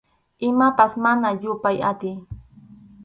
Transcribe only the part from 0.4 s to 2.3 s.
Imapas mana yupay atiy.